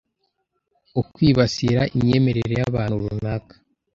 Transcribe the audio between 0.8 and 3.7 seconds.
Ukwibasira imyemerere y’abantu runaka